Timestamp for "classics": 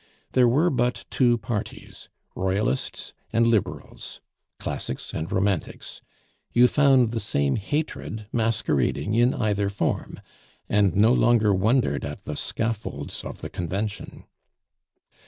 4.57-5.13